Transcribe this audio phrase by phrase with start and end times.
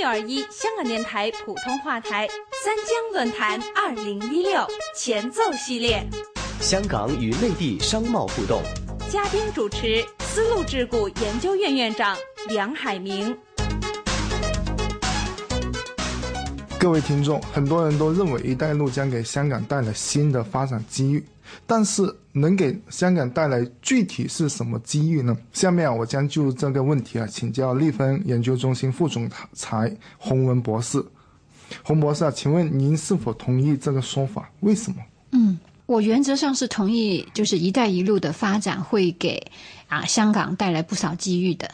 [0.00, 2.26] 六二一香港电台普通话台
[2.64, 6.02] 三江论坛二零一六前奏系列，
[6.58, 8.62] 香港与内地商贸互动，
[9.10, 12.16] 嘉宾主持丝路智库研究院院长
[12.48, 13.38] 梁海明。
[16.80, 21.22] 各位听众，很多人都认为“一带一路”将给香港带来新的发展机遇，
[21.66, 22.02] 但是
[22.32, 25.36] 能给香港带来具体是什么机遇呢？
[25.52, 31.04] 下面啊，我将就这个问题啊，请教立分研究中心副总裁洪文博士。
[31.82, 34.50] 洪博士啊，请问您是否同意这个说法？
[34.60, 34.96] 为什么？
[35.32, 39.38] 嗯，我原则上是同意，就是“一带一路”的发展会给
[39.86, 41.70] 啊香港带来不少机遇的。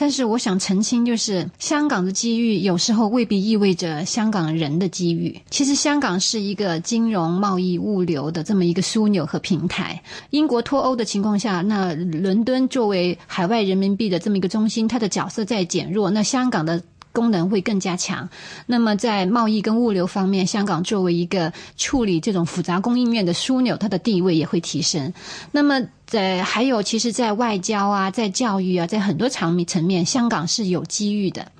[0.00, 5.38] 但是我想澄清，就是香港的机遇有时候未必意味着香港人的机遇。
[5.50, 10.02] 其实香港是一个金融、贸易、物流的这么一个枢纽和平台。
[10.30, 16.10] 英国脱欧的情况下，那伦敦作为海外人民币的这么一个中心，它的角色在减弱。
[16.10, 16.82] 那香港的
[17.12, 18.28] 功能会更加强。
[18.66, 25.12] 那么在贸易跟物流方面，香港作为一个处理这种复杂供应链的枢纽，它的地位也会提升。
[25.52, 31.50] 那么在还有，其实，在外交啊，在教育啊，在很多层面层面，香港是有机遇的。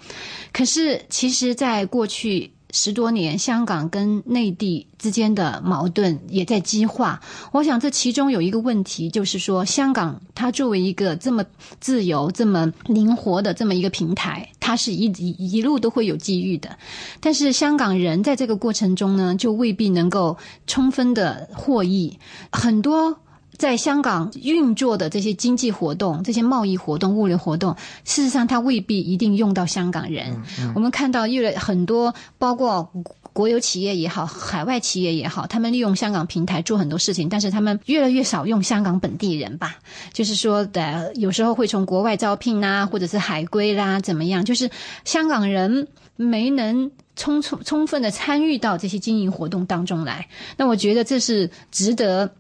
[0.53, 7.21] 可是，其实，在过去十多年，香港跟内地之间的矛盾也在激化。
[7.53, 11.45] 我想，这其中有一个问题，就是说，香港它作为一个这么
[11.81, 16.79] 自由、这么灵活的这么一个平台，它是一一一路都会有机遇的。
[17.21, 22.19] 但是，香港人在这个过程中呢，就未必能够充分的获益，
[22.53, 23.19] 很多。
[23.61, 30.35] 在香港运作的这些经济活动、这些贸易活动、物流活动，事实上它未必一定用到香港人。
[30.75, 32.91] 我们看到越来很多，包括
[33.35, 39.77] 国有企业也好，海外企业也好，他们利用香港平台做很多事情，但是他们越来越少用香港本地人吧。
[40.15, 44.43] 就是说的，有时候会从国外招聘啊，或者是海归啦，怎么样？
[44.43, 44.71] 就是
[45.05, 45.87] 香港人
[46.17, 50.27] 没能充充充分的参与到这些经营活动当中来。
[50.57, 52.31] 那我觉得这是值得。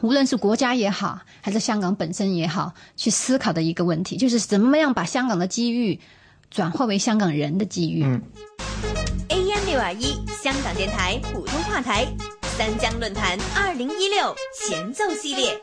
[0.00, 6.00] 无论是国家也好，还是香港本身也好，去思考的一个问题，就是怎么样把香港的机遇
[6.50, 8.02] 转化为香港人的机遇。
[9.28, 12.06] AM 六二一香港电台普通话台
[12.56, 15.60] 三江论坛二零一六前奏系列。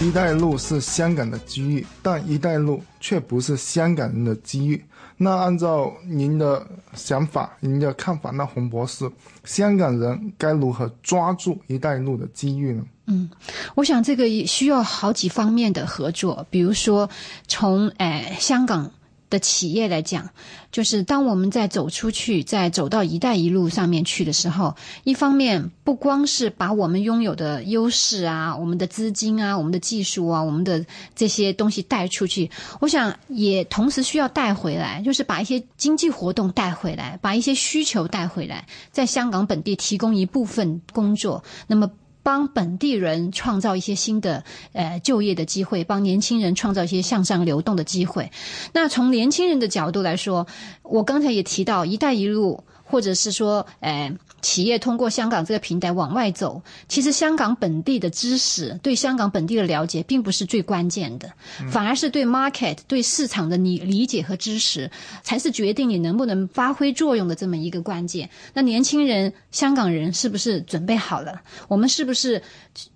[0.00, 4.84] 一带一路是香港的机遇，但一带一路却不是香港人的机遇。
[5.16, 9.10] 那按照您的想法、您的看法，那洪博士，
[9.44, 12.84] 香港人该如何抓住一带一路的机遇呢？
[13.06, 13.30] 嗯，
[13.76, 17.08] 我想这个也需要好几方面的合作，比如说
[17.46, 18.90] 从诶香港。
[19.34, 20.30] 的企业来讲，
[20.70, 30.86] 就是当我们在走出去，在走到“一带一路”上面去的时候，一方面不光是把我们拥有的优势啊、我们的资金啊、我们的技术啊、我们的
[31.16, 32.48] 这些东西带出去，
[32.80, 41.90] 我想也同时需要带回来，就是把一些经济活动带回来，把一些需求带回来，在香港本地提供一部分工作，那么。
[42.24, 44.42] 帮本地人创造一些新的
[44.72, 48.32] 呃就业的机会，帮年轻人创造一些向上流动的机会。
[48.72, 50.44] 那从年轻人的角度来说，
[50.82, 52.64] 我刚才也提到“一带一路”。
[52.86, 54.12] 或者是说，呃，
[54.44, 61.32] 企业通过香港这个平台往外走，其实香港本地的知识对香港本地的了解并不是最关键的，
[61.70, 64.90] 反而是对 market 对市场的理理解和知识，
[65.22, 68.28] 才是决定你能不能发挥作用的这么一个关键。
[68.52, 71.40] 那年轻人，香港人是不是准备好了？
[71.66, 72.42] 我们是不是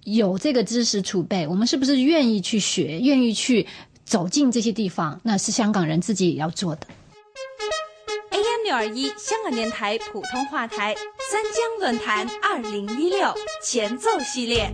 [0.04, 1.46] 有这个知识储备？
[1.46, 3.66] 我们是不是愿意去学，愿意去
[4.04, 5.18] 走进这些地方？
[5.22, 6.86] 那是香港人自己也要做的。
[8.68, 10.94] 六二一香港电台普通话台
[11.32, 13.34] 三江论坛二零一六
[13.64, 14.70] 前奏系列，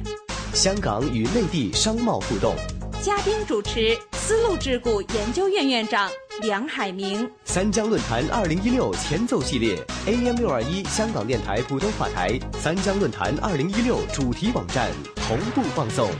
[0.52, 2.56] 香港与内地商贸互动，
[3.00, 6.10] 嘉宾主持丝路智库研究院院长
[6.42, 7.30] 梁海明。
[7.44, 16.10] 三江论坛二零一六前奏系列，AM 六二一香港电台普通话台三江论坛二零一六主题网站同步放送。